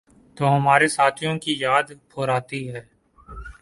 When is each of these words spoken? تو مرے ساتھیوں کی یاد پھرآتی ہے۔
تو 0.37 0.45
مرے 0.65 0.87
ساتھیوں 0.87 1.35
کی 1.43 1.51
یاد 1.59 1.87
پھرآتی 2.09 2.61
ہے۔ 2.73 2.81